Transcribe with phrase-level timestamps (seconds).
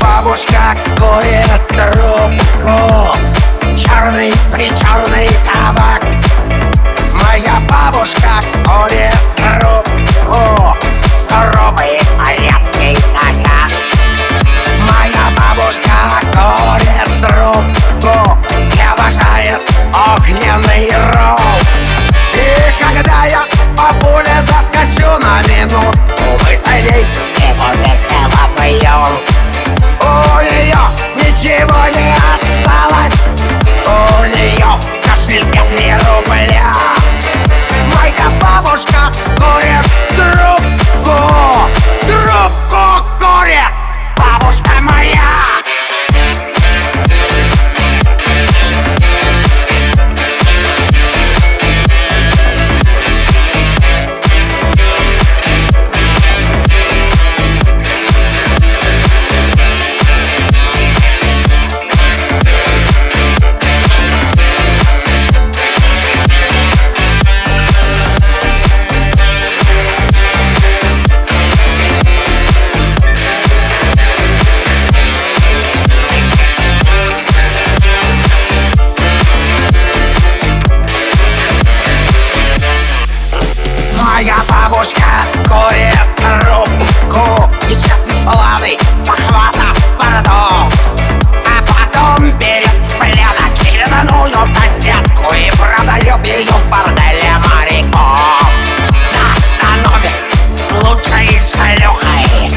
[0.00, 3.16] бабушка курит трубку
[3.76, 6.02] Черный причерный табак
[7.12, 10.76] Моя бабушка курит трубку
[11.18, 13.70] Здоровый турецкий затяг
[14.80, 15.90] Моя бабушка
[16.32, 18.38] курит трубку
[18.74, 19.60] И обожает
[19.94, 21.40] огненный ролл
[22.34, 25.98] И когда я по пуле заскочу на минуту
[26.44, 29.35] Мы с и пьем У нее
[31.46, 32.45] ничего не осталось
[85.48, 85.92] горе
[86.44, 89.68] руку Нечетной баллады захвата
[89.98, 90.72] бородов
[91.44, 93.36] А потом берет в плен
[94.54, 98.50] соседку И продает ее в борделе моряков
[99.54, 100.36] становится
[100.82, 102.50] лучшей шлюхой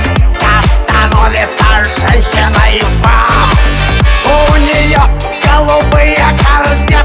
[0.66, 3.50] становится женщиной фам
[4.26, 5.02] У нее
[5.44, 6.99] голубые корзины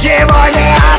[0.00, 0.97] ничего не осталось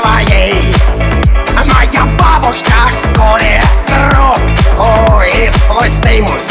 [0.00, 0.74] своей
[1.66, 2.72] Моя бабушка
[3.14, 6.49] курит трубку и из пластимуса